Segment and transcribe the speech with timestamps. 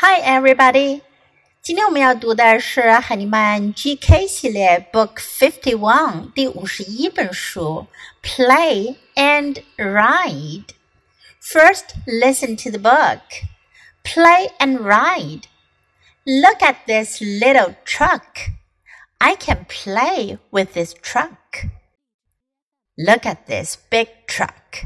[0.00, 1.02] Hi, everybody！
[1.62, 7.86] 今天我们要读的是海尼曼 GK 系列 Book Fifty One 第五十一本书
[8.22, 13.20] Play and Ride。First, listen to the book.
[14.02, 15.44] Play and ride.
[16.24, 18.50] Look at this little truck.
[19.18, 21.66] I can play with this truck.
[22.96, 24.84] Look at this big truck.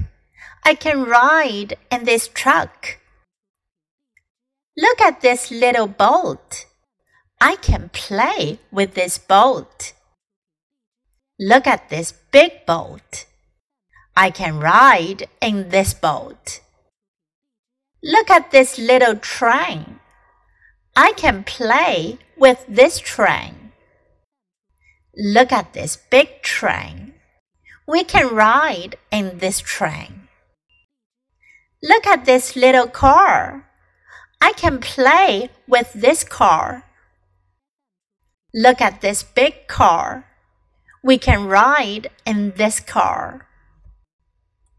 [0.63, 2.99] I can ride in this truck.
[4.76, 6.66] Look at this little boat.
[7.40, 9.94] I can play with this boat.
[11.40, 13.26] Look at this big boat.
[14.16, 16.62] I can ride in this boat.
[18.02, 20.00] Look at this little train.
[20.96, 23.72] I can play with this train.
[25.16, 27.14] Look at this big train.
[27.88, 30.28] We can ride in this train.
[31.82, 33.68] Look at this little car.
[34.44, 36.84] I can play with this car.
[38.54, 40.26] Look at this big car.
[41.02, 43.48] We can ride in this car.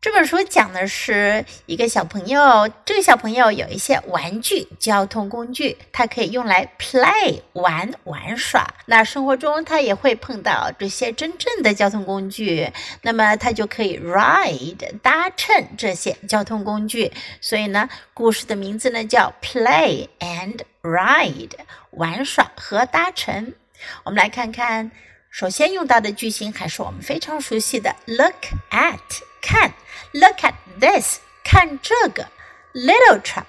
[0.05, 8.75] 这本书讲的是一个小朋友，这个小朋友有一些玩具交通工具，他可以用来 play 玩玩耍。
[8.85, 17.11] 那生活中他也会碰到这些真正的交通工具，那么他就可以 ride 搭乘这些交通工具。
[17.41, 21.53] 所以呢，故事的名字呢叫 Play and Ride，
[21.93, 23.55] 玩耍和搭乘。
[24.03, 24.91] 我们来看看，
[25.31, 28.35] 首先用到的句型还是我们非常熟悉的 look
[28.71, 29.01] at。
[29.44, 29.74] 看，
[30.14, 32.28] look at this，看这个
[32.74, 33.46] little truck，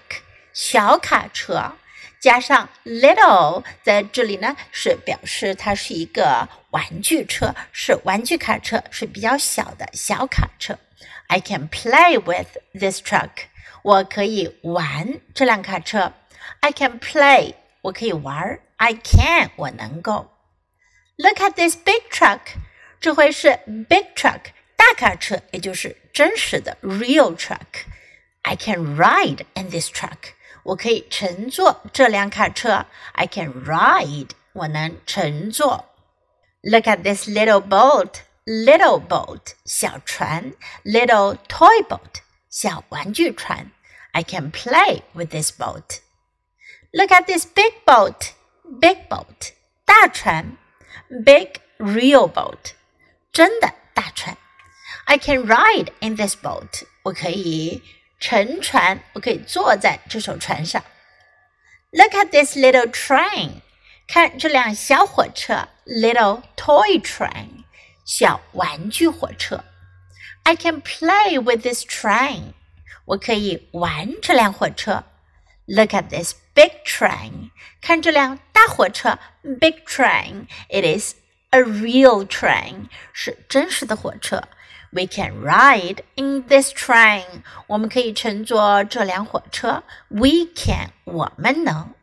[0.53, 1.73] 小卡车，
[2.21, 10.79] 加上 little 在这里呢，是表示它是一个玩具车，是玩具卡车，是比较小的小卡车。
[11.29, 13.31] I can play with this truck，
[13.83, 16.13] 我可以玩这辆卡车。
[16.61, 18.59] I can play，我可以玩。
[18.77, 20.31] I can，我能够。
[21.17, 22.41] Look at this big truck，
[23.01, 24.41] 这回是 big truck。
[24.95, 30.35] 大卡车，也就是真实的 real truck。I can ride in this truck。
[30.63, 32.87] 我可以乘坐这辆卡车。
[33.13, 34.31] I can ride。
[34.53, 35.87] 我能乘坐。
[36.63, 43.71] Look at this little boat。Little boat，小船；little toy boat，小玩具船。
[44.13, 45.99] I can play with this boat.
[46.91, 48.31] Look at this big boat.
[48.81, 49.53] Big boat，
[49.85, 50.57] 大船；
[51.25, 52.73] big real boat，
[53.31, 54.37] 真的大船。
[55.05, 56.85] I can ride in this boat.
[57.03, 57.83] 我可以
[58.19, 60.83] 乘船，我可以坐在这艘船上。
[61.91, 63.63] Look at this little train.
[64.07, 67.65] 看这辆小火车，little toy train，
[68.05, 69.65] 小玩具火车。
[70.43, 72.55] I can play with this train.
[73.05, 75.05] 我可以玩这辆火车。
[75.67, 77.51] Look at this big train.
[77.81, 80.47] 看这辆大火车，big train.
[80.69, 81.15] It is
[81.51, 82.89] a real train.
[83.13, 84.43] 是真实的火车。
[84.91, 87.43] we can ride in this train.
[87.67, 89.83] 我们可以乘坐这辆火车。
[90.09, 91.95] We can，我们能。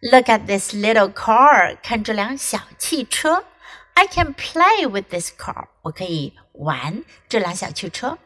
[0.00, 1.76] Look at this little car.
[1.82, 3.44] 看这辆小汽车。
[3.94, 5.68] I can play with this car.
[5.82, 8.18] 我可以玩这辆小汽车。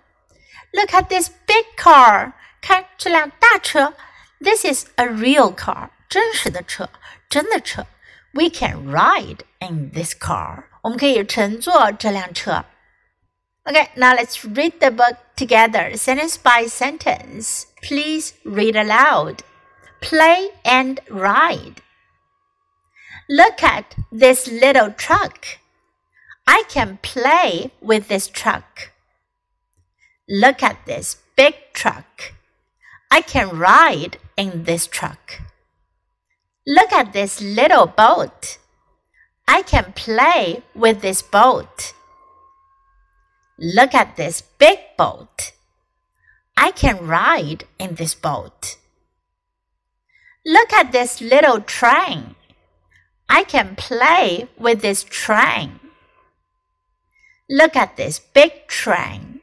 [0.72, 2.32] Look at this big car.
[2.60, 3.94] 看这辆大车。
[4.40, 5.90] This is a real car.
[6.08, 6.88] 真实的车，
[7.28, 7.86] 真的车。
[8.32, 10.64] We can ride in this car.
[10.82, 12.64] 我们可以乘坐这辆车。
[13.65, 17.67] Okay, now let's read the book together, sentence by sentence.
[17.81, 19.43] Please read aloud.
[20.01, 21.81] Play and ride.
[23.29, 25.59] Look at this little truck.
[26.45, 28.91] I can play with this truck.
[30.27, 32.33] Look at this big truck.
[33.09, 35.39] I can ride in this truck.
[36.67, 38.57] Look at this little boat.
[39.47, 41.93] I can play with this boat.
[43.63, 45.53] Look at this big boat.
[46.57, 48.75] I can ride in this boat.
[50.45, 52.35] Look at this little train.
[53.29, 55.79] I can play with this train.
[57.49, 59.39] Look at this big train.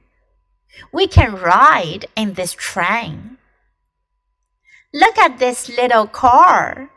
[0.92, 3.38] We can ride in this train.
[4.92, 6.90] Look at this little car.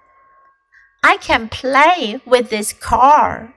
[1.02, 3.54] I can play with this car.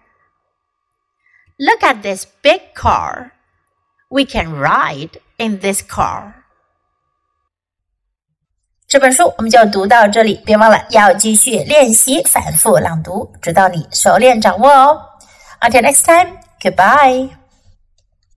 [1.58, 3.32] Look at this big car.
[4.08, 6.32] We can ride in this car.
[8.86, 15.02] 这本书我们就读到这里，别忘了要继续练习反复朗读，直到你熟练掌握哦。
[15.60, 17.45] Until next time, goodbye.